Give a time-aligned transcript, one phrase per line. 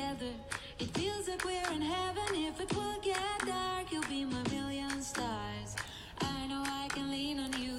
[0.00, 0.32] together.
[0.78, 2.28] It feels like we're in heaven.
[2.34, 5.76] If it will get dark, you'll be my million stars.
[6.20, 7.76] I know I can lean on you.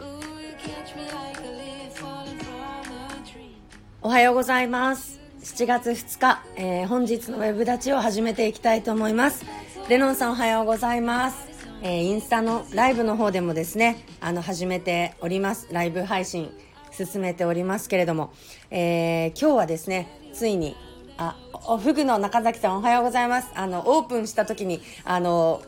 [0.00, 3.56] Ooh, you catch me like a leaf falling from a tree.
[4.02, 5.20] おはようございます。
[5.42, 9.44] 7月2日、えー本日のウェブ立ちを始めていきたいと思います。
[9.88, 11.48] レノンさんおはようございます。
[11.82, 15.66] えーインスタのライブの方でもですね、あの、始めております。
[15.72, 16.50] ライブ配信
[16.92, 18.32] 進めておりますけれども、
[18.70, 20.76] えー今日はですね、ついに、
[21.16, 21.36] あ、
[21.66, 23.50] おフグの中崎さんおはようございます。
[23.54, 25.62] あの、オープンした時に、あの、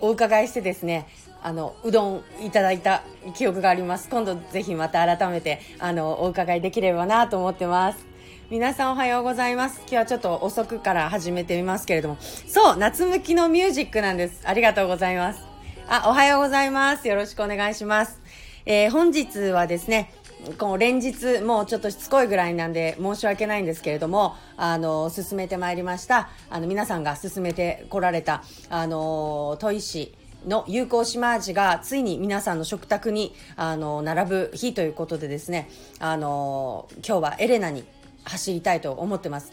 [0.00, 1.08] お伺いしてですね
[1.42, 3.02] あのうどんいただいた
[3.34, 4.08] 記憶があります。
[4.08, 8.04] 今度ぜひまた改めてあのお伺いできればなと思ってます。
[8.50, 9.80] 皆さんおはようございます。
[9.82, 12.16] 今日はちょっと遅くから始めてみますけれども。
[12.20, 14.42] そう夏向きのミュージックなんです。
[14.44, 15.40] ありがとうございます。
[15.88, 17.06] あおはようございます。
[17.06, 18.20] よろしくお願いします、
[18.64, 20.12] えー本日はですね
[20.54, 26.28] こう連日もうちょっとしつこいぐらいなんで申し訳ないんですけれどもあの進めてまいりました。
[26.50, 30.14] あの皆さんが進めてこられたあの砥石
[30.46, 37.84] の有効島味がついに皆さんの食卓にあの並ぶ日ということでですねあの今日はエレナに
[38.24, 39.52] 走りたいと思ってます。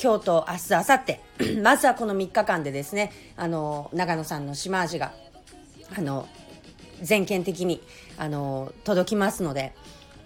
[0.00, 5.12] 今日と明日明後日 まずはこの3日間でですねあの長野さんの島味が
[5.96, 6.28] あの
[7.02, 7.82] 全県的に
[8.16, 9.74] あの届きますので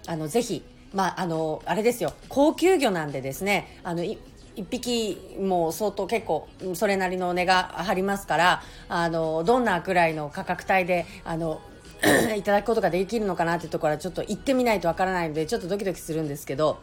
[0.07, 2.13] あのぜひ、まあ、あのあれですよ。
[2.29, 4.19] 高級魚なんでですねあのい
[4.55, 11.63] 一匹もう相当結構それなりの値が張りますからあのどんなくらいの価格帯であの
[12.37, 16.81] いただくことができるのかなっていうところはちょっと行ってみないとわからないのでちょっとドキドキするんですけど、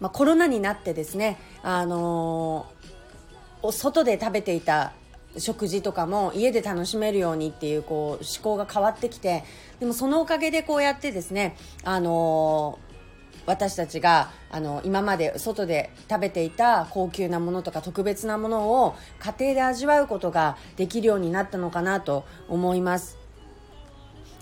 [0.00, 2.66] まあ、コロナになってですねあの
[3.62, 4.92] お外で食べていた
[5.38, 9.44] 食事とかも家で楽しめるようにっていうこう思考が変わってきて
[9.80, 12.78] でもそのおかげでこうやってですねあの
[13.46, 23.18] 私たちがあの今まで外で食べていた高級なものとか特別なものを家庭で味わうことができるようになったのかなと思います。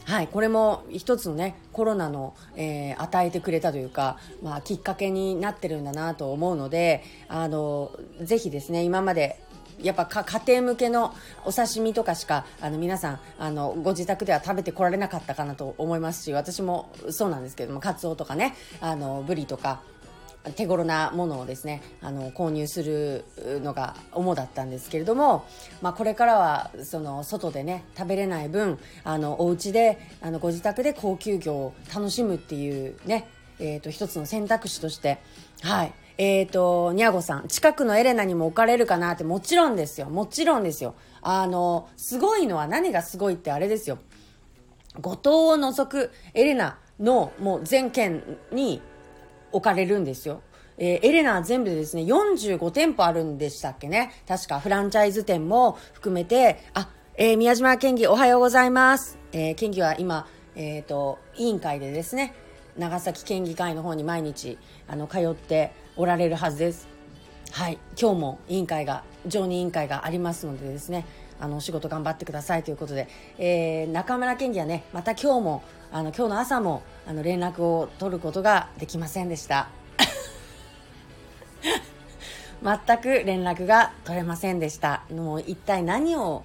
[0.05, 9.41] はい、これも一つのねコロナの、えー与えてくれたというか、まあ、きっかけになってるんだなと思うのであのぜひですね今まで
[9.83, 19.81] やっぱ家庭向けのお刺身とかしかあの皆さんあのご自宅では食べてこられなかったかなと思いますし私もそうなんですけどもカツオとかねあのブリとか
[20.57, 23.25] 手頃なものをですねあの購入する
[23.63, 25.47] のが主だったんですけれども、
[25.81, 33.29] まあ、これからはその外でね食べれない分あのお家であのご自宅で高級魚を楽しむっていうね、
[33.61, 35.21] えー、と一つの選択肢として
[35.63, 35.93] はい
[36.25, 40.09] えーと、にゃごさん、近くのエレナにも置かれるかなって、もちろんですよ。
[40.09, 40.95] もちろんですよ。
[41.21, 43.99] あの、すごいのは何がすごいってあれですよ。
[45.01, 48.23] 五島を除くエレナのもう全県
[48.53, 48.81] に
[49.51, 50.43] 置かれるんですよ。
[50.79, 54.13] えーエレナは全部でですね、45店舗あるんでしたっけね。
[54.29, 59.19] 確かフランチャイズ店も含めて、あ、えー宮島県議おはようございます。
[59.33, 62.33] えー県議は今、えっ、と、委員会でですね、
[62.79, 64.57] 長崎県議会の方に毎日、
[64.87, 66.89] あの、通っておられるはずです。
[67.51, 71.05] はい、今日も委員会が常任委員会がありますのでですね
[71.39, 79.69] あのお仕事頑張ってくださいということで、えー中村県議はねまた今日もあの今日の朝もあの連絡を取ることができませんでした。
[82.63, 85.03] 全く連絡が取れませんでした。
[85.11, 86.45] もう一体何を、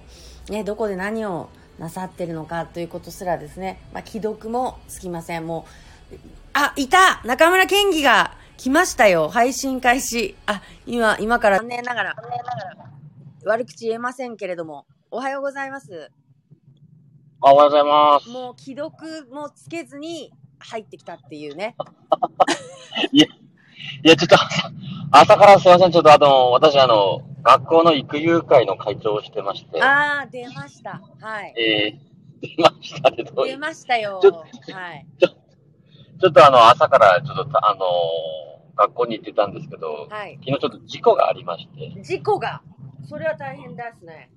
[0.50, 1.48] ね、どこで何を
[1.78, 5.46] なさってるのかということすらですね、まあ、既読もつきません。
[5.46, 5.64] も
[6.12, 6.16] う
[6.52, 7.22] あ、いた！
[7.24, 9.28] 中村県議が来ましたよ。
[9.28, 10.34] 配信開始。
[10.46, 12.16] あ、今、今から残念ながら、
[13.44, 16.10] 悪口言えませんけれども、おはようございます。
[17.40, 18.28] あおはようございます。
[18.28, 21.76] もう既読もつけずに入ってきたっていうね。
[23.12, 23.20] い
[24.02, 24.72] や、ちょっと朝、
[25.12, 25.92] 朝からすいません。
[25.92, 31.00] ちょっとあの、私あの、学校の育遊会の会長をしてまして、あー、出ました。
[31.20, 31.54] はい。
[31.56, 34.18] えー、出ましたけど、出ましたよ。
[34.20, 35.06] ちょはい。
[36.20, 37.86] ちょっとあの、朝からちょっとた、あの、
[38.78, 40.38] 学校に行ってたんですけど、はい。
[40.40, 42.62] 昨日ちょっと事故がありまして、事故が？
[43.08, 44.30] それは大変ですね。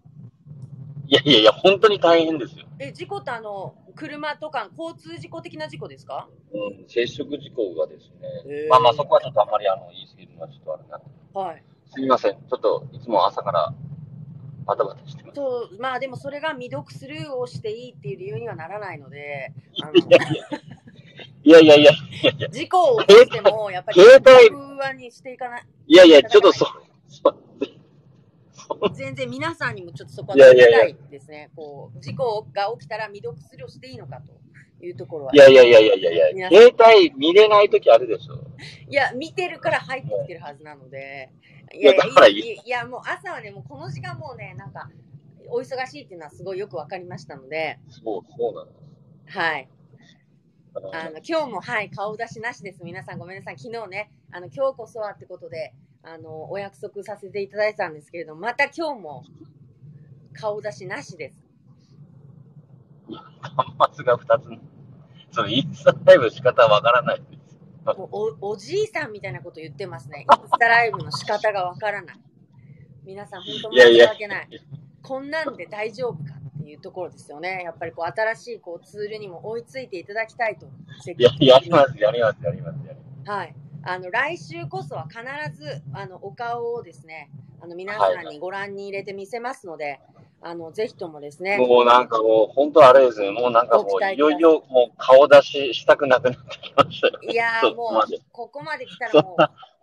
[1.07, 2.65] いやいやいや、本当に大変ですよ。
[2.79, 6.27] え、事故ってあの、車とか交通事故的な事故ですか？
[6.53, 11.63] うん、接触事故がですね、まあまあそこはちょっとあんまりあの、言い過ぎるのはちょっとあれなんで、はい。
[11.93, 12.31] すみません。
[12.31, 13.73] ちょっといつも朝から
[14.65, 15.35] バタバタしてます。
[15.35, 19.93] そう、まあでもそれが未読スルーをしていいっていう理由にはならないので、あの
[21.43, 25.65] いやいやいやいやいやいやいや、事故を起こしても、やっぱり、携帯不安にしていかない。
[25.87, 26.65] いやいや、ちょっとそ、
[27.07, 27.35] そ
[28.93, 31.49] 全然皆さんにもちょっとそこは聞きたいやいやいやいですね。
[31.55, 35.33] こう、事故が起きたら未読スルーをしていいのかというところは。
[35.33, 38.35] いやいやいやいやいや携帯見れないときあるでしょ。
[38.89, 41.31] いや、見てるから入ってきてるはずなので。
[41.73, 44.89] いいやだからいいいいや、もう朝はね、もうこの時間もうね、なんか、
[45.47, 48.73] お忙しいっていうのはすごいよくわかりましたので、そう、そうなんで
[49.31, 49.37] す。
[49.37, 49.69] はい。
[50.73, 52.83] あの、今日も、はい、顔出しなしです。
[52.83, 53.59] 皆さんごめんなさい。
[53.59, 59.23] 昨日ね、あの、今日こそはってことで、あの、お約束させていただいたんですけれども、また今日も、
[60.33, 61.35] 顔出しなしです。
[63.41, 64.49] 端末が2つ。
[65.31, 67.23] そのインスタライブの仕方わからないで
[67.97, 70.25] おおじいさんみたいなこと言ってますね。
[70.29, 72.19] インスタライブの仕方がわからない。
[73.03, 74.49] 皆さん、本当申しいやいや訳ない。
[75.01, 77.63] こんなんで大丈夫かっていうところですよね。
[77.65, 80.67] やっぱりこう新しいこうツールにも追いついていただきたいと。
[81.17, 83.29] ややります、やります、やります、やります。
[83.29, 83.55] はい。
[83.83, 85.21] あの、来週こそは必
[85.57, 89.99] ず、あの、お顔をですね、あの、皆さんにご覧に入れてみせますので、
[90.43, 93.31] あの、ぜひともですね、もうなんかもう、本当あれですね。
[93.31, 97.19] もうなんかもう、いよいよもう顔出ししたくなくなってきましたよ。
[97.21, 99.37] いやーもうそこここまで来たらも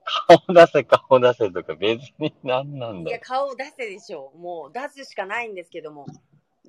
[0.05, 4.39] 顔出せ、顔出せとか別に何なんう、いだや、顔出せでしょう。
[4.39, 6.07] もう出すしかないんですけども。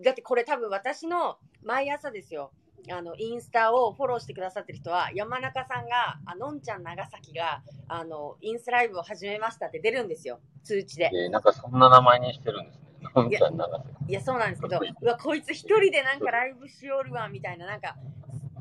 [0.03, 2.51] だってこれ多分私の毎朝ですよ。
[2.91, 10.39] あの、インスタをフォローしてくださってる人は、山中さんが、あのんちゃん長崎が、あの、インスタライブを始めましたって出るんですよ。
[10.63, 11.11] 通知で。
[11.13, 12.81] えーなんかそんな名前にしてるんですね。
[13.15, 13.83] のんちゃん長瀬。
[14.07, 17.97] いや、そうなんですけど、うわ、こいつ一人でなんかライブしおるわ、みたいな、なんか、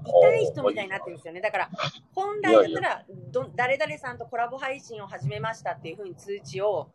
[0.09, 1.41] 痛い人みたいになってるんですよね。
[1.41, 1.71] だから、
[2.15, 6.91] 本来だったら、ど誰々さんとコラボ配信を始めましたっていうふうに通知を、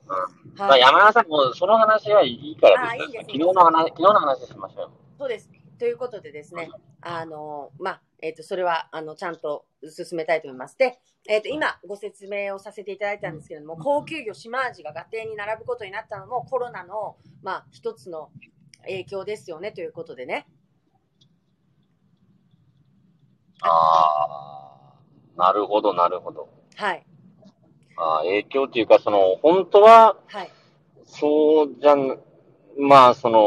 [0.58, 4.92] 山田さんもその話はいいからです昨日の話、昨日の話しましょうよ。
[5.20, 5.50] そうです。
[5.80, 6.70] ということでですね、
[7.02, 10.78] あの、まあ、えっ、と、それは、あの、ちゃんと進めたいと思います。
[10.78, 18.30] で、えっ、と、今、ご説明をさせていただいたんですけれども、高級魚島味が合併に並ぶことになったのも、コロナの、まあ、一つの
[18.84, 20.48] 影響ですよね、ということでね。
[23.64, 24.96] あ
[25.38, 26.50] あ、なるほど、なるほど。
[26.76, 27.06] はい。
[27.98, 30.50] あー影響っていうか、その、本当は、はい。
[31.06, 32.20] そうじゃん、
[32.78, 33.40] まあ、その、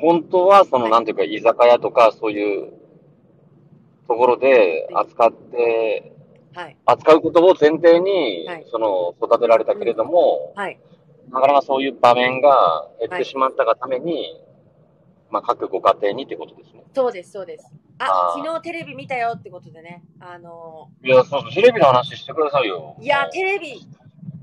[0.00, 2.72] 本当は、その、はいなんていうか、居酒屋とか、そういう
[4.06, 6.12] ところで扱って、
[6.54, 6.76] はい。
[6.86, 10.80] 扱うことを前提に、はいその、育てられたけれども、はい。
[11.30, 14.40] なかなかそういう場面が減っはいてしまったがために、
[15.30, 16.84] まあ、各ご家庭にってことですね。
[16.94, 17.70] そうです、そうです。
[17.98, 20.02] あ昨日テレビ見たよってことでね。
[20.20, 22.96] あのいや、そうそう、テレビの話してくださいよ。
[23.00, 23.86] ーいや、もテレビ、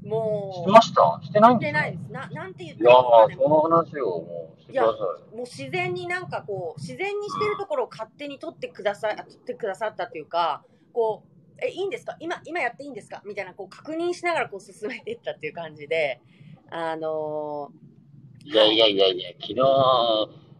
[0.03, 1.19] うもう、してました？
[1.23, 1.79] してないんですか？
[1.87, 2.11] 見てないです。
[2.11, 2.93] な、なんて言っいやてい。
[2.93, 4.91] いのかー、ねその話をもうしてください。
[4.97, 10.63] もう自然になんかこう、自然にしてるところを勝手に撮ってください、あ撮ってくださったというか、
[10.93, 12.17] こう、え、いいんですか？
[12.19, 13.21] 今、今やっていいんですか？
[13.25, 16.19] みたいな、こう、確認しながらこう進めていったっていう感じで、
[16.69, 17.71] あの
[18.43, 19.61] いやいやいやいや、昨日、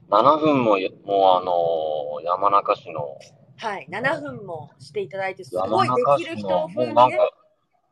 [0.09, 7.19] 7分も、もうあの、山中市の、ーはい、7分もしていただいて、す山ごい中できる人市の、も風にね、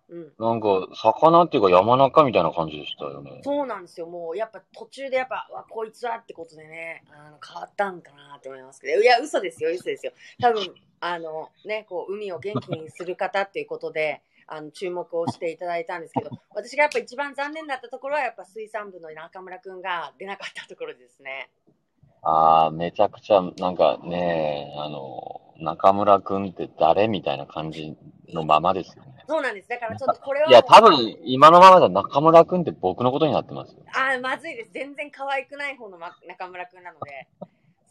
[0.10, 0.34] うなん。
[0.38, 3.42] なんか、魚っていうか山中みたいな感じでしたよね。
[3.44, 4.08] そうなんですよ。
[4.08, 10.12] もうやっぱ途中でやっぱ、わ、こいつはってことでね、あの変わったんかなと思いますけど、いや、嘘ですよ、嘘ですよ。
[10.40, 21.50] 多分、あのね、こう、海を元気にする方っていうことで、あの、注目をしていただいたんですけど、私がやっぱ一番残念だったところは、やっぱ水産部の中村くんが出なかったところですね。
[22.24, 27.96] ああ、めちゃくちゃ、なんかね、あの、中村くんって誰みたいな感じ
[28.34, 29.14] のままですよね。
[29.28, 29.70] そうなんです。
[29.70, 30.50] だからちょっとこれは。
[30.50, 33.84] いや、多分、今のままだと中村くんって僕のことになってますよ。
[33.94, 34.72] あーまずいです。
[34.74, 37.28] 全然可愛くない方のま中村くんなので、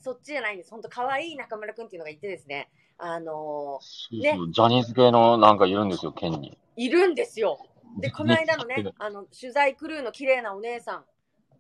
[0.01, 0.71] そっちじゃないんです。
[0.71, 6.53] 本当可愛い中村くんっていうのがいてですね、あのねそうジャニーズ系のなんかいるんですよ、県に。
[6.79, 7.59] ーいるんですよ。
[7.99, 11.05] で、この間のね、あの、取材クルーの綺麗なお姉さん、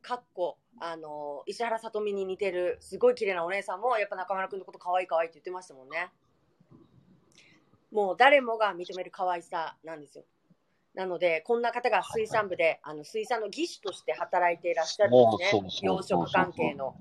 [0.02, 6.11] かっこ、あの、石原さとみに似てる、すごい綺麗なお姉さんも、やっぱ中村くんのこと可愛い可愛いって言ってましたもんね。
[7.92, 10.25] もう誰もが認める可愛さなんですよ。
[10.94, 15.68] なので、こんな方が水産部で、あの、水産の技師として働いていらっしゃるんですね。
[15.82, 16.97] 養殖関係の。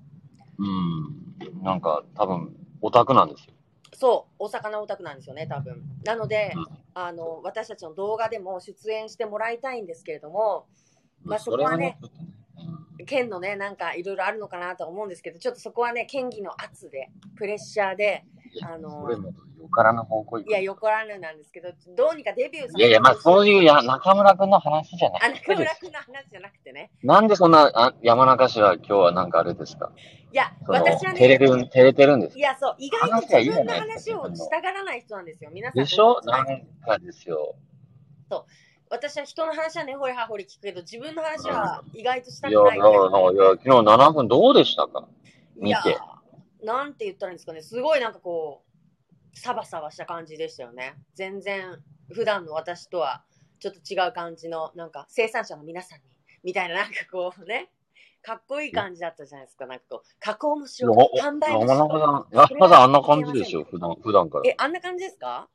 [0.59, 1.63] うん。
[1.63, 3.53] なんか、多分、オタクなんですよ。
[3.93, 5.83] そう、お魚オタクなんですよね、多分。
[6.05, 10.67] なので、うんあの、私たちの動画でも出演してもらいたいんですけれども、
[11.23, 12.31] まあそこはね、ねうん
[13.03, 18.23] 県のね、なんかいろいろあるのかなと思うんですけど、ちょっとそこはね、県議の圧で、プレッシャーで、
[18.63, 19.07] あの
[19.69, 26.91] からぬ方向いや、横らぬなんですけど、どうにかデビューさいやいや、まあ、そういうや中村くんの話じゃなあ、くて中村君の話じゃなくてね。
[27.03, 29.91] なんでそんな、あ山中市は今日はなんかあれですか？
[30.33, 35.49] いや、私はね、照れるん、照れてるんですいや、そう、意外と自分の話をしたがらない人なんですよ。
[35.53, 35.75] 皆さん。
[35.75, 36.19] でしょ？
[36.25, 36.45] なん
[36.85, 37.55] かですよ。
[38.91, 45.07] 私は人の話はね、ほりはほり聞くけど、自分の話は意外としたいや、くないだから、なんかいや、昨日7分どうでしたか？
[45.63, 45.97] いや見て
[46.63, 48.63] なんて言ったらいいんですかね、すごいなんかこ
[49.33, 50.95] う、サバサバした感じでしたよね。
[51.15, 51.81] 全然、
[52.11, 53.23] 普段の私とは
[53.59, 56.03] ちょっと違う感じの、なんか生産者の皆さんに、
[56.43, 57.71] みたいな、なんかこうね、
[58.21, 59.65] かっこいい感じだったじゃないですか。
[59.67, 64.47] なんかこう、加工もしよう、販売もし山中よさん、山中さんあんな感じですよ、普段、普段からう。。
[64.47, 65.47] え、あんな感じですか？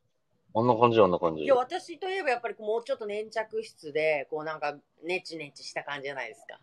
[0.59, 1.43] あんな感じ、あんな感じ。
[1.43, 6.59] いや、私といえばやっぱりもうちょっと粘着質で、こうなんかネチネチした感じじゃないですか。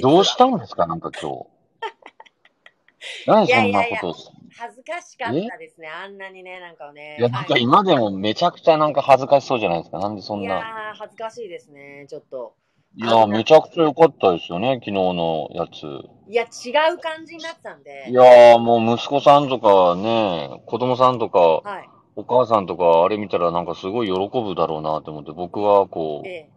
[0.00, 1.46] どうしたんですか、なんか今日。
[3.26, 4.16] 何でそんなこと
[4.56, 7.16] 恥ずかしかったですね、あんなにね、なんかね。
[7.18, 9.98] いや、なんか今でもめちゃくちゃなんか恥ずかしそうじゃないですか。
[9.98, 10.54] なんでそんいな。
[10.54, 12.54] やー、恥ずかしいですね、ちょっと。
[12.96, 15.86] いや、めちゃくちゃ良かったですよね、昨日のやつ。
[16.28, 18.06] いや、違う感じになってたんで。
[18.08, 21.88] いやー、もう息子さんとかね、子供さんとか、はい。
[22.16, 26.48] お母さんとか、あれ見たらなんかすごい喜ぶだろうなと思って、僕はこえ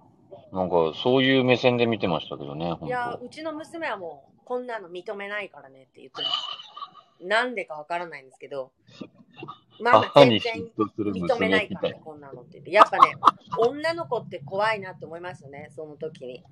[0.52, 3.26] う、なんかそういう目線で見てましたけどね、いや、当。
[3.26, 7.26] うちの娘はもう、こんなの認めないからねって言ってます。
[7.26, 8.72] なんでかわからないんですけど、
[9.80, 12.72] ママ 母に全然認めないからねこんなのって言って。
[12.72, 13.16] やっぱね、
[13.58, 16.44] 女の子って怖いなって思いますよね、その時に。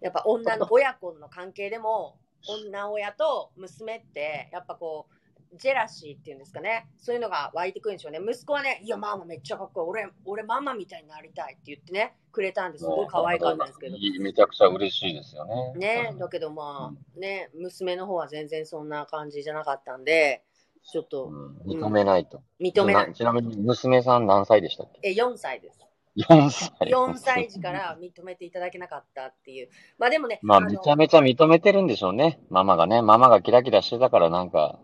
[0.00, 2.16] やっぱ女の親子の関係でも、
[2.48, 5.17] 女親と娘って、やっぱこう、
[5.54, 8.20] ジェラシーっていうんですかね、そういうのが湧いてくるんでしょうね。
[8.20, 13.96] 息子はね、いや、ママめっちゃかっこいい、俺、俺ママみたいになりたいって言ってね、くれたんですすごい可愛かったんですけど。
[13.96, 15.72] いめちゃくちゃ嬉しいですよね。
[15.74, 20.44] ね、だけどまあ、ね、娘の方は全然そんな感じじゃなかったんで、
[20.90, 22.42] ちょっとうん認めないと。
[22.60, 23.12] 認めない。
[23.12, 25.10] ちなみに娘さん何歳でしたっけ？
[25.10, 25.78] え、4歳です。
[26.16, 26.70] ?4 歳。
[26.88, 29.68] 4歳児から認めていただけなかったっていう。
[29.98, 32.40] まあでもね、まあ、のめちゃめちゃ認めてるんでしょうね。
[32.48, 33.02] ママがね。
[33.02, 34.78] ママがキラキラしてたから、なんか、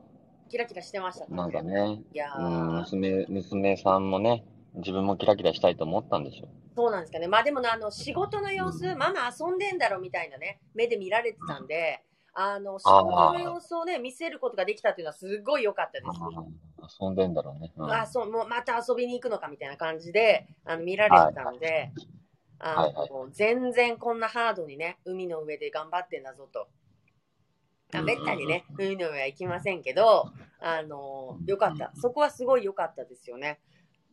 [0.55, 4.45] キラキラしてましたなんかね、いやー、うん、娘、娘さんもね、
[4.77, 7.27] 自分もキラキラしたいと思ったんでしょそうなんですかね。
[7.27, 16.07] まあでもね、あの、仕事の様子、ママ遊んでんだろみたいなね、目で見られてたんで、あの、仕事の様子をね、見せることができたっていうのはすごい良かったで
[16.87, 17.01] す。
[17.03, 17.73] 遊んでんだろうね。
[17.77, 17.93] うん。
[17.93, 21.91] あ、そう、もうまた遊びに行くのかみたいな感じで、あの、見られてたので、
[22.61, 22.95] あの、はい。
[22.95, 26.69] はい全然こんなハードにね、海の上で頑張ってんだぞと。
[27.95, 31.93] あめったにね、海の上は行きませんけど、あの、よかった。
[31.95, 33.61] そこはすごい良かったですよね。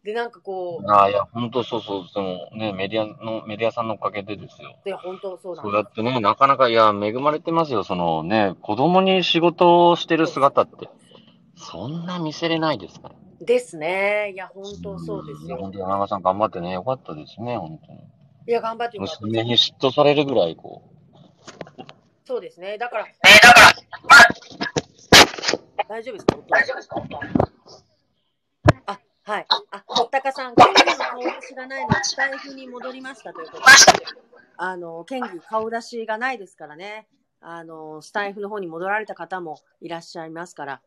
[0.04, 2.06] で、なんかこう、ああ、いや、本当そうそう。
[2.14, 4.76] でもね、メディアの、メディアさんのおかげでですよ。
[4.84, 7.84] で、本当そうなんそうでやってね、なかなか、いや、恵まれてますよ。
[7.84, 10.90] そのね、子供に仕事をしてる姿って、
[11.56, 13.16] そんな見せれないですから。
[13.40, 13.46] す。
[13.46, 14.32] ですね。
[14.34, 15.48] いや、本当そうですよ。
[15.48, 18.00] いや本当山川さん頑張ってね、よかったですね、本当に。
[18.48, 19.22] いや、頑張ってよかった。
[19.22, 20.82] 娘に嫉妬されるぐらい、こ
[22.26, 22.78] そうですね。
[22.78, 23.08] だから、う。
[23.08, 23.12] え
[23.44, 23.51] だから、
[25.88, 26.38] 大丈夫ですか？
[26.50, 27.04] 大丈夫ですか？
[28.86, 29.46] あ、はい。
[29.72, 33.66] あ、堀高さん、県議の顔出しがないので、スタイフに戻りましたということで、
[34.58, 37.08] あの、県議顔出しがないですからね、
[37.42, 40.82] あの、スタイフの方に戻られた方もいらっしゃいますから、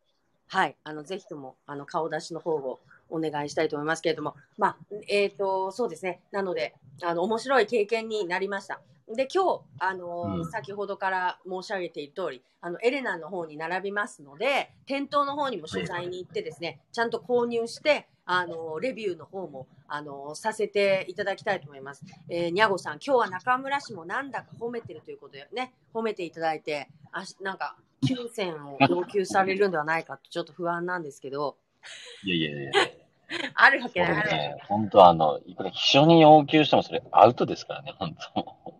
[0.49, 0.77] はい。
[0.85, 2.81] あの、ぜひとも、あの、顔出しの方を
[3.11, 4.77] お願いしたいと思いますけれども、まあ、
[5.09, 6.21] えっ、と、そうですね。
[6.31, 8.81] なので、あの、面白い経験になりました。
[9.09, 22.05] で、今日、あの、うん先ほどから申し上げている通り、あの、エレナの方に並びますので、店頭の方にも取材に行ってですね、ちゃんと購入して、あの、レビューの方も、あの、させていただきたいと思います。
[22.31, 31.57] えー、にゃごさん、今日は中村氏もなんだか褒めてるということでね、褒めていただいて、あしなんか、金銭を要求されるんではないかと、ちょっと不安なんですけど、
[32.25, 32.73] いやいやいや、
[33.55, 34.26] あるわこけない。
[34.26, 38.75] ね、本当あの、いくら秘書に要求してもそれアウトですからね、本当。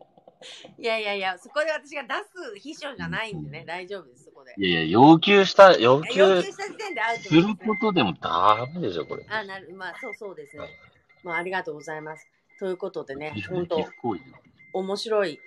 [0.79, 2.09] いやいやいや、そこで私が出
[2.55, 4.55] す秘書じゃないんでね、大丈夫です、そこで。
[4.59, 9.27] いやいや、要求した、要要求求した時点でアウトすることでもダメでしょ、これ。
[9.29, 10.65] あ、なる、まあ、そうそうですね。
[11.23, 12.29] まあ、ありがとうございます。
[12.59, 13.85] ということでね本当
[14.75, 15.41] 面白い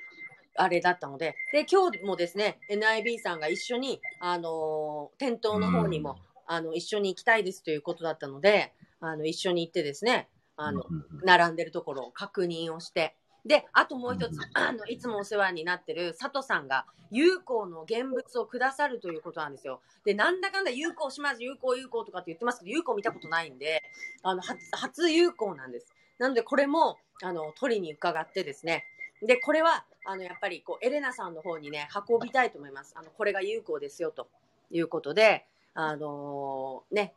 [0.57, 10.83] あれだったので、で、今日もですね、NIB さんが一緒に、あのー店頭の方にも、あの、一緒に行きたいですということだったので、あの、一緒に行ってですね、あの、
[11.23, 19.81] 並んでるところを確認をして、で、あともう一つうん、あの、いつもお世話になってる佐藤さんが、有効の現物をくださるということなんですよ。
[20.03, 23.83] で、なんだかんだ有効します、有効有効とかって言ってますけど、有効見たことないんで、
[24.23, 25.93] あの、初、初有効なんです。
[26.17, 28.83] なので、これも、あの、取りに伺ってですね、
[29.21, 32.93] で、これは、あの、やっぱり、こう、エレナさんの方にね、運びたいと思います。
[32.97, 34.27] あの、これが有効ですよ、と
[34.69, 35.45] いうことで、
[35.79, 37.13] あのーね、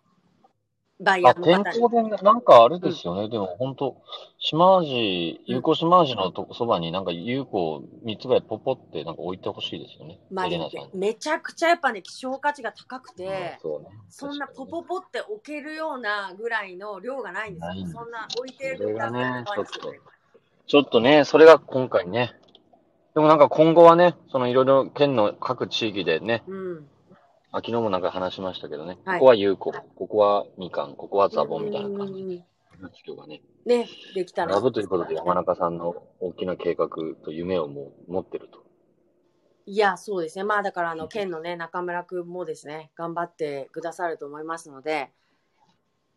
[1.00, 1.88] バイヤあ、ーの方に店頭。
[1.88, 3.31] でね、なんかあれですよね。
[3.31, 3.97] でも本当
[4.38, 10.21] 島味、有効島味のとこそばになんか有効3つぐらいポポってなんか置いてほしいですよね。
[10.31, 10.49] まあ。
[10.93, 13.88] めちゃくちゃやっぱね、希少価値が高くて、そうね。
[14.11, 17.87] そんなポポポって置けるようなぐらいの量がないんですよ。
[17.87, 19.25] そんな置いてるだけで
[19.55, 19.67] ちょっ
[20.67, 22.35] ちょっとね、それが今回ね。
[23.14, 26.87] でもなんか今後はね、そのいろいろ県の各地域でね、うん。
[27.52, 28.99] 昨日もなんか話しましたけどね。
[29.04, 29.19] はい。
[29.19, 32.25] ここは優子、ここはみかん、ここはザボンみたいな感じ。
[32.25, 32.45] で、
[33.07, 34.54] 今日がね、ね、できたら。
[34.54, 34.61] ラ。
[34.61, 36.88] ブということで山中さんの大きな計画
[37.25, 38.64] と夢をもう持ってると。
[39.66, 40.45] いや、そうですね。
[40.45, 45.11] まあだから、あの、県のね、中村くんもですね、頑張ってくださると思いますので、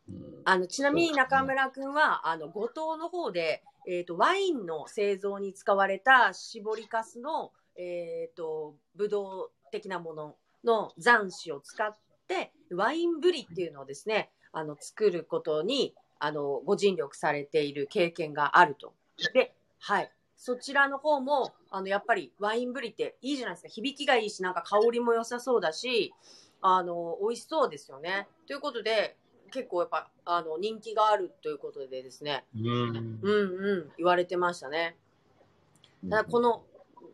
[0.08, 0.42] うん。
[0.46, 11.96] あの、ちなみに中村くんは、あの、五島の方で、えっ、と、ワインの製造に使われた搾りかすの、えっ、と、ブドウ的なものの残子を使っ
[12.27, 18.93] て、ワインブリっていうのをですね、あの、作ることに、あの、ご尽力されている経験があると。
[19.34, 20.12] で、はい。
[20.38, 23.70] そちらの方も、あの、やっぱりワインブリっていいじゃないですか。
[23.70, 26.13] 響きがいいし、なんか香りも良さそうだし、
[26.62, 28.27] あの、美味しそうですよね。
[28.48, 29.17] ということで、
[29.51, 34.98] 結構やっぱ、あの、人気があるということでですね、うんうんうん、言われてましたね。
[36.10, 36.65] ただこの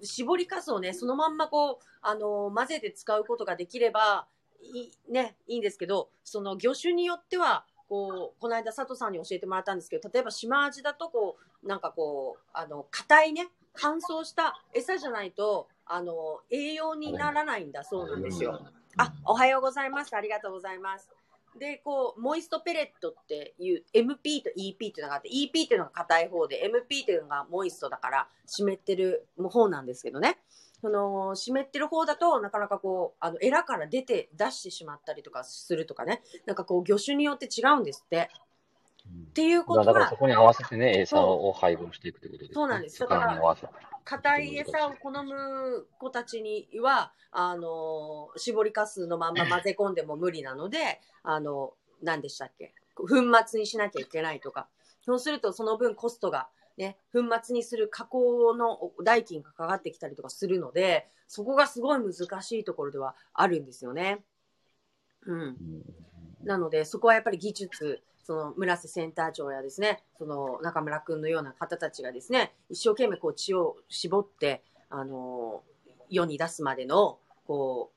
[0.02, 4.28] 絞りかすをね、そのまんまこう、あの混ぜて使うことができれば
[4.62, 18.62] いい、ね、いいんですけど、その魚種によっては、こう、この間佐藤さんに教えてもらったんですけど、例えば島味だとこう、なんかこう、あの、硬いね、乾燥した餌じゃないと、あの、栄養にならないんだそうなんですよ。
[18.98, 20.16] あ、おはようございます。
[20.16, 21.10] ありがとうございます。
[21.60, 30.40] で、こう、モイストペレットっていう MP と EP っていうのがあって EP っていうのが硬い方で MP っていうのがモイストだから湿ってる方なんですけどね。
[30.82, 36.22] その湿ってる方だとなかなかこう、あの、エラから出て出してしまったりとかするとかね。
[36.46, 38.30] なんかこう、魚種によって違うんですって。
[39.10, 42.54] っていうことはだからそ、こに合わせてね、餌を配分していくということです、ね。
[42.56, 43.74] そうなんです魚に合わせて。
[44.06, 52.74] 硬い餌を好む子たちには、あの、絞りかすのまんま 混ぜ込んでも無理なので、あの、何でしたっけ？
[52.96, 53.08] 粉
[53.48, 54.68] 末にしなきゃいけないとか。
[55.02, 64.24] そうするとその分コストがね、粉末にする加工の代金がかかってきたりとかするので、そこがすごい難しいところではあるんですよね。
[65.26, 65.40] うん。
[65.40, 65.56] うん
[66.42, 74.62] なので、そこはやっぱり技術、その村瀬センター長やですね、その中村くんのような方たちがですね、一生懸命こう血を絞って、
[74.92, 75.64] あの、
[76.12, 77.92] 世に出すまでの、こ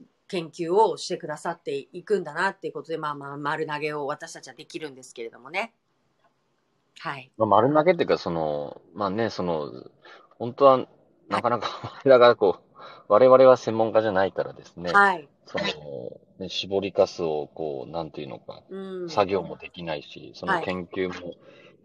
[0.00, 5.74] う、研究をしてくださっていくんだなっていうことで、まあまあ、丸投げを私たちはできるんですけれどもね。
[7.00, 7.32] はい。
[7.36, 9.72] まあ、丸投げっていうか、その、まあね、その、
[10.38, 10.86] 本当は、
[11.28, 15.28] なかなか、 だからこう、我々は専門家じゃないからですね、はい。
[15.46, 19.08] その、ね、絞りかすを、こう、なんていうのか、うん。
[19.08, 20.60] 作業もできないし、そはい。
[20.60, 21.34] の研究も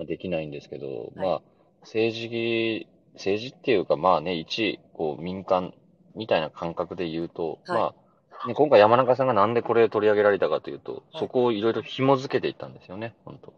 [0.06, 1.12] できないんですけど、はい。
[1.16, 1.42] まあ、
[1.82, 5.74] 政治、政治っていうか、まあね、一、こう、民間
[6.16, 7.80] みたいな感覚で言うと、はい。
[7.80, 7.94] ま
[8.44, 11.02] あ、ね、今回山中さんがなんでこれ取り上げられたかというと、はい。
[11.20, 13.54] そこをいろいろ紐付けていったんですよね、本当。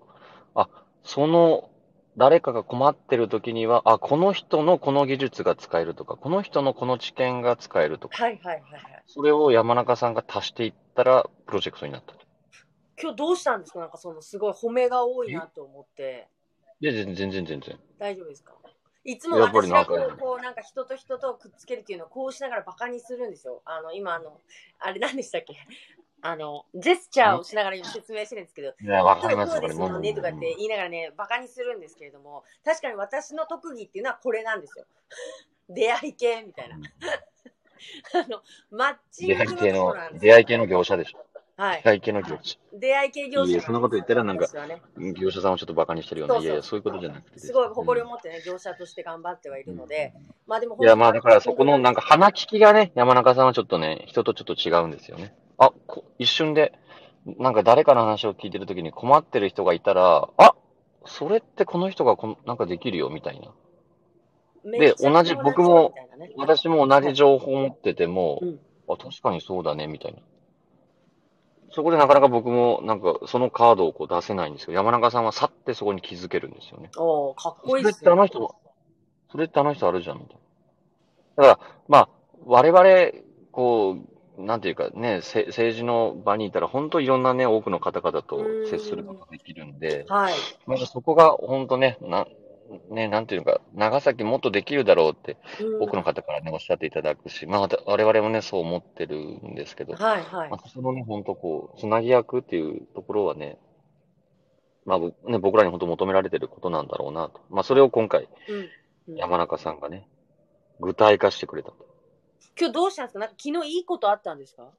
[0.56, 0.70] あ、
[1.04, 1.70] その、
[2.16, 9.04] 誰かが困ってる時には、あ、この人のこの技術が使えるとか、この人のこの知見が使えるとか、はいはいはいはい。
[9.08, 12.20] それを山中さんが足していったら、プロジェクトになったと。
[13.02, 13.80] 今日どうしたんですか？
[13.80, 16.28] なんかそのすごい褒めが多いなと思って。
[16.80, 17.80] で、全然全然全然。
[17.98, 18.54] 大丈夫ですか？
[19.04, 23.64] いつもやっぱり私なんかがこう、こうなんか人と人とくっつけるっていうのをこうしながらバカにするんですよ。
[23.66, 24.40] あの、今あの、
[24.80, 25.56] あれ何でしたっけ？
[26.26, 29.74] あの、ジェスチャーをしながら今説明してるんですけど、いや、わかります、これ。
[29.74, 34.86] もねとかって言いながらね、バカにするんですけれども、確かに私の特技っていうのはこれなんですよ。
[35.70, 36.78] 出会い系みたいな。
[38.26, 41.26] あの、マッチン出会い系の出会い系の業者でしょ。
[41.58, 41.84] はい出。
[41.84, 42.58] 会い系の業者。
[42.72, 44.48] 出会い系業者そんなこと言ったらなんか
[45.20, 47.40] 業者さんをちょっとバカにしてるような、そうそういやいや、そういうことじゃなくて。
[47.40, 50.14] すごい誇りをうん持ってね、業者として頑張ってはいるので、
[50.48, 55.36] まあでもいや、まあだからそこのなんか鼻利きがね、山中さんはちょっとね、人とちょっと違うんですよね。
[55.58, 56.74] あ、こ一瞬で、
[57.26, 60.56] なんか誰かの話を聞いてるときに困ってる人がいたら、あ、
[61.06, 63.52] それってこの人がこのなんかできるよみたいな。
[64.64, 65.94] めっちゃ同じ僕も
[66.38, 70.20] 私も同じ情報を持ってても、うんあ、確かにそうだね、みたいな。
[71.72, 76.90] そこでなかなか僕もなんかそのカードをこう出せないんですけど、山中さんはさってそこに気づけるんですよね。
[76.98, 78.06] おーかっこそれっいいっすね。
[78.06, 78.56] てあの人、
[79.32, 80.38] それってあの人あるじゃん、みたい
[81.38, 81.48] な。
[81.48, 82.10] だから、まあ、
[82.46, 90.34] 我々、こう、なんていうかね、せ政治の場にいたら、本当いろんなね、多くの方々と接することができるんで、はい。
[90.66, 92.26] まあ、そこが本当ね、な、
[92.90, 100.58] ね、なんていうのか、長崎もっとできるだろうって、うん多くの方からね、おっしゃっていただくし、まあ、我々もね、そう思ってるんですけど、はいはいま。
[100.64, 103.60] あ、そのね、本当こう、つなぎ役っていうところはね、
[104.86, 107.42] まあ、ぼね、僕らに本当求められてることなんだろうなと。
[107.50, 108.28] まあ、それを今回、
[109.08, 110.08] うん、山中さんがね、
[110.80, 111.93] 具体化してくれたと。
[112.58, 113.20] 今日どうしたんですか？
[113.20, 114.72] なんか昨日いいことあったんですか？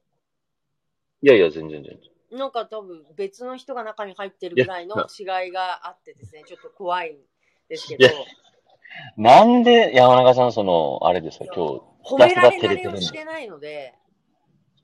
[1.21, 1.99] いやいや、全然全
[2.31, 2.39] 然。
[2.39, 7.17] なんか多分別の人が中に入ってるぐらいの違いがあってですね、ちょっと怖いん
[7.69, 8.07] ですけど。
[9.17, 13.93] なんで山中さん、その、あれですか、今日、褒められ慣れをしてないので、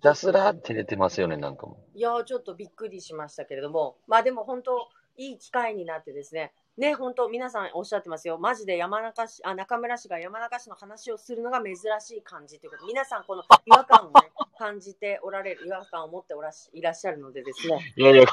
[0.01, 18.25] たすら照れてますよね、なんかもいやー、ちょっとびっくりしましたけれども、まあでも本当、いい機会になってですね、ね、本当、皆さんおっしゃってますよ、マジで山中市、あ、中村市が山中市の話をするのが珍しい感じということ、皆さんこの違和感をね、感じておられる、違和感を持っておらしいらっしゃるのでですね、いやいや、い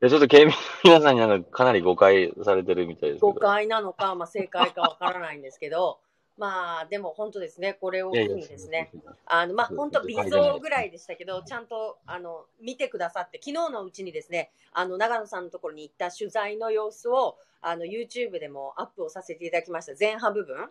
[0.00, 3.20] やちょっと県民の皆さんになんかかなり誤解されてるみたいです。
[3.20, 6.00] 誤解なのか、まあ正解かわからないんですけど、
[6.40, 8.90] まあでも本当ですね、これを機にですね、
[9.26, 19.92] あのまあ本当微増ぐらいでしたけど、ちゃんとあの見てくださって、昨日のうちにですね、あの長野さんのところに行った取材の様子をあの YouTube でもアップをさせていただきました。
[20.00, 20.70] 前半部分。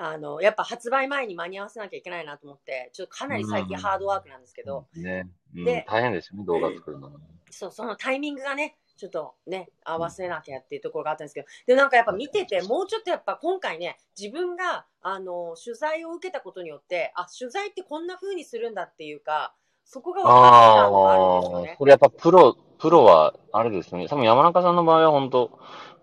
[0.00, 5.28] あのやっぱ発売前に間に合わせなきゃいけないなと思って、ちょっとかなり最近ハードワークなんですけど、ね。
[5.56, 7.10] うんで大変ですよね、動画作るの。
[7.50, 21.76] そう、そのタイミングがね、ちょっとね、合わせなきゃっていうところがあったんですけど、で、なんかやっぱ見てて、もうちょっとやっぱ今回ね、自分が、あの、取材を受けたことによって、あ、取材ってこんな風にするんだっていうか、そこが分かったのがあるんですよああ、ね。
[21.78, 24.08] これやっぱプロ、プロは、あれですね。
[24.08, 25.58] 多分山中さんの場合は本当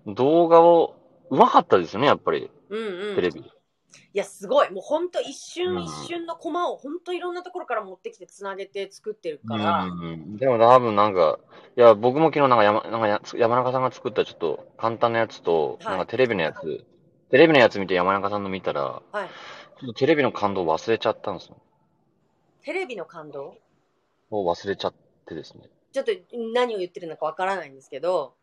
[0.08, 0.95] 動画を、
[1.29, 3.15] うまかったですよね、やっぱり、うんうん。
[3.15, 3.43] テレビ。
[4.13, 4.71] いや、すごい。
[4.71, 10.38] もう本当一瞬うん一瞬のコマを本当いろんなところから持ってきてつなげて作ってるから、うん。
[10.38, 11.39] でも多分なんか、
[11.77, 16.86] いや、僕も昨日なんか山、なんかや山中さんが作ったちょっと簡単なやつと、はいなんかテレビのやつ、
[17.29, 19.29] テレビのやつ見て山中さんの見たら、はい。
[19.79, 21.58] ちょっとテレビの感動を忘れちゃったんですよ。
[22.63, 23.55] テレビの感動？
[24.31, 24.93] を忘れちゃっ
[25.27, 25.69] てですね。
[25.91, 26.12] ちょっと
[26.53, 28.34] 何を言ってるのかわからないんですけど、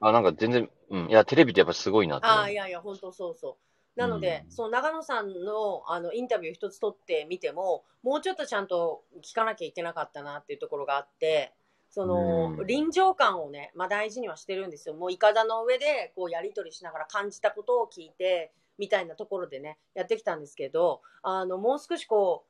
[0.00, 1.08] あ、なんか全然、うん。
[1.08, 3.67] いや、テレビってやっぱすごいなってあ、いやいや、本当そうそう。
[3.98, 4.52] なので、うん。
[4.52, 11.52] その長野さんのあのインタビュー一つ取ってみても、もうちょっとちゃんと聞かなきゃいけなかったなっていうところがあって、
[11.90, 12.66] その、うん。
[12.66, 14.94] 臨場感をね、まあ大事にはしてるんですよ。
[14.94, 22.44] もういかだの上でこうやり取りしながら感じたことを聞いて、みたいなところでね、やってきたんですけど、あの、もう少しこ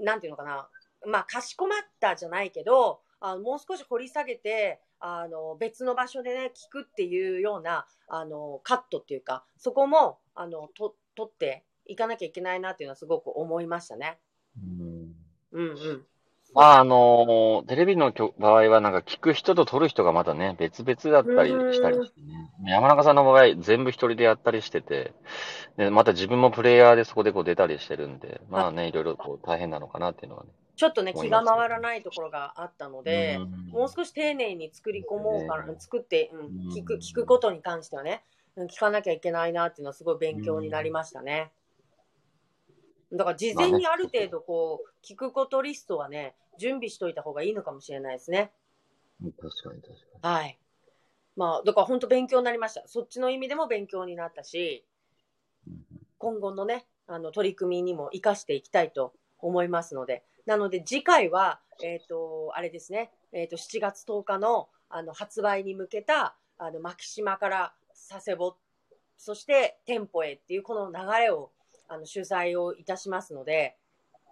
[0.00, 0.68] う、なんていうのかな、
[1.06, 14.18] まあ、かしこまったじゃないけど、あのもう少し掘り下げて、あの、別の場所でね、聞くっていうような、あの、カットっていうか、そこも、あの、と、取っていかなきゃいけないなっていうのはすごく思いましたね。
[14.56, 15.14] うん
[15.52, 16.06] うんうん。
[16.54, 22.50] まあ、あのーテレビの場合は、なんか聞く人と撮る人がまたね、別々だったりしたりしてね。
[22.66, 25.14] 山中さんの場合、全部一人でやったりしてて、
[25.76, 30.50] で、また自分もプレイヤーでそこでこう出たりしてるんで、まあね、いろいろこう大変なのかなっていうのはね。
[30.76, 38.24] ちょっとね、気が回らないところがあったので、うんもう少し丁寧に作り込もうかな、ね作って、うん、聞く、聞くことに関してはね、
[38.56, 41.52] うん聞かなきゃいけないなっていうのはすごい勉強になりましたね。
[43.12, 48.52] だから事前にある程度こう、聞くことリストはね、準備しといた方がいいのかもしれないですね。
[49.20, 50.58] 確かに確かはい。
[51.36, 52.82] まあ、だから本当勉強になりました。
[52.86, 54.84] そっちの意味でも勉強になったし、
[55.66, 55.78] に。
[56.18, 67.74] 今後のね、あの、取り組みにも活かしていきたいと思いますので、なので次回は、えっ、と、あれですね、えっ、と、7月10日の、あの、発売に向けた、あの、牧島から
[68.08, 68.56] 佐世保、
[69.16, 71.50] そして店舗へっていうこの流れを、
[71.88, 73.76] あの、取材をいたしますので、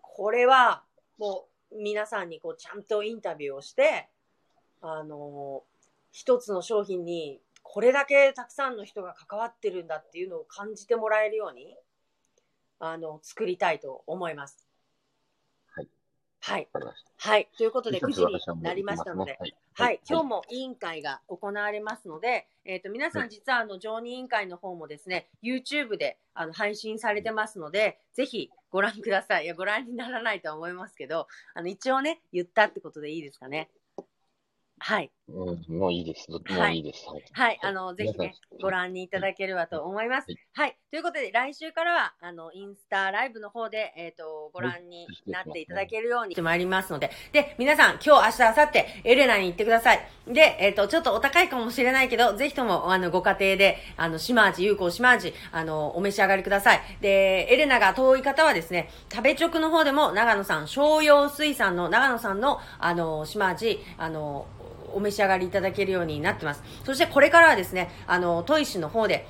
[0.03, 0.83] これは、
[1.19, 4.09] もう、皆さんにこう、ちゃんとインタビューをして、
[4.81, 5.63] あの、
[6.11, 11.77] 一つの商品に、これだけたくさんの人が関わってるんだっていうのを感じてもらえるように、
[12.81, 14.70] あの、作りたいと思います。
[16.41, 16.69] はい。
[17.19, 17.49] はい。
[17.57, 19.39] ということで、9時になりましたので
[19.75, 29.45] はい、今日も委員会が行われますので、えっ、と、皆さん実はあの、常任委員会の方もですね、YouTube であの配信されてますので、ぜひご覧ください。
[29.45, 33.71] いや、ご覧にならないとは思いますけど、あの、一応ね、言ったってことでいいですかね。
[34.79, 35.11] はい。
[35.35, 36.27] うん、もういいです。
[36.29, 37.07] どもはいういいです。
[37.09, 37.23] はい。
[37.33, 40.37] はい、あの、ぜひねご覧にいただければと思いますはい。
[40.55, 50.01] はい、ということで、来週からは、あの、インスタライブの方で、えっ、と、ご覧になっていただけるようにしてまいりますので、で、皆さん、今日、明日、明後日、エレナに行ってください。
[50.27, 56.81] で、えっ、と、ちょっとお高いかもしれないけど、ぜひとも、あの、ご家庭で、あの、島味、有効島味、あの、お召し上がりください。
[57.01, 64.47] で、エレナが遠い方はですね、食べ直の方でも、長野さん、商用水産の長野さんの、あの、島味、あの、
[64.95, 66.63] お召し上がりいただけるようになってます。
[66.85, 69.27] そしてこれからはですね、あの、砥石の方で、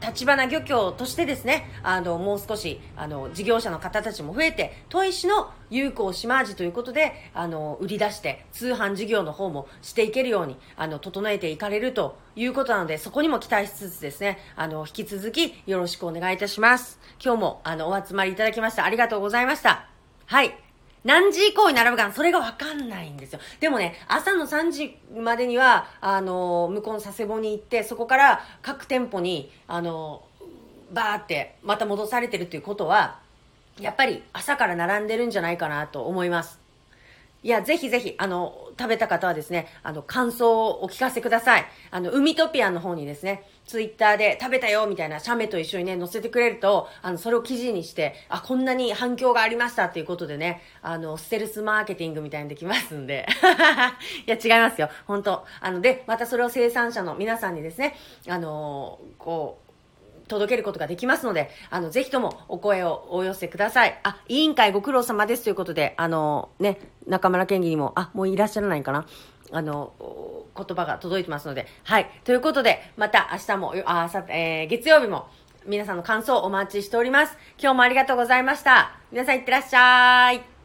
[0.00, 17.00] 立花漁協としてですね、あの、もう少し、あの、事業者の方たちも増えて、砥石の有効島味ということで、あの、売り出して、通販事業の方もしていけるように、あの、整えていかれるということなので、そこにも期待しつつですね、あの、引き続きよろしくお願いいたします。
[17.22, 19.88] 今日も、あの、お集まりいただきましてありがとうございました。
[20.26, 20.65] はい。
[21.06, 23.38] 何時以降に並ぶかそれがわかんないんですよ。
[23.60, 30.24] でもね、朝の3時までには、あの、向こうの佐世保に行って、そこから各店舗に、あの、
[30.92, 33.20] バーってまた戻されてるっていうことは、
[33.78, 36.58] やっぱり朝から並んでるんじゃないかなと思います。
[37.44, 41.66] いや、ぜひぜひ、あの、食べた方はですね、あの、感想をお聞かせください。
[41.90, 53.26] あの、海トピアの方にですね、ツイッターで食べたよみたいな写メと一緒にね、載せてくれると、あの、それを記事にして、あ、こんなに反響がありましたっていうことでね、あの、ステルスマーケティングみたいにできますんで。
[54.26, 54.88] いや、違いますよ。
[55.06, 57.96] 本当あの、で、またそれを生産者の皆さんにですね、
[58.28, 59.65] あのこう、
[60.28, 63.98] 届けることができますので、あの、ぜひともお声をお寄せください。
[64.02, 69.06] あ、委員会ご苦労様ですということで、あの、ね、中村県議にも、あ、もういらっしゃらないかな。
[69.52, 69.92] あの、
[70.56, 72.10] 言葉が届いてますので、はい。
[72.24, 75.28] ということで、また明日も、あ、さ、えー、月曜日も、
[75.66, 77.36] 皆さんの感想をお待ちしております。
[77.58, 78.98] 今日もありがとうございました。
[79.10, 80.55] 皆さんいってらっしゃい。